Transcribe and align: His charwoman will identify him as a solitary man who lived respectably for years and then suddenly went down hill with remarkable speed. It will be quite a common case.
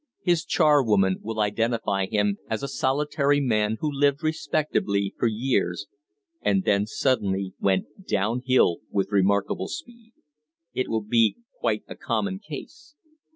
His 0.23 0.43
charwoman 0.43 1.17
will 1.21 1.39
identify 1.39 2.07
him 2.07 2.39
as 2.49 2.63
a 2.63 2.67
solitary 2.67 3.39
man 3.39 3.77
who 3.81 3.91
lived 3.91 4.23
respectably 4.23 5.13
for 5.15 5.27
years 5.27 5.85
and 6.41 6.63
then 6.63 6.87
suddenly 6.87 7.53
went 7.59 8.07
down 8.07 8.41
hill 8.43 8.79
with 8.89 9.11
remarkable 9.11 9.67
speed. 9.67 10.13
It 10.73 10.89
will 10.89 11.03
be 11.03 11.37
quite 11.59 11.83
a 11.87 11.95
common 11.95 12.39
case. 12.39 12.95